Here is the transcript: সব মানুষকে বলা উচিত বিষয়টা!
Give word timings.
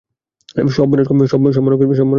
সব 0.71 0.87
মানুষকে 0.87 1.61
বলা 1.63 1.75
উচিত 1.75 1.89
বিষয়টা! 1.91 2.09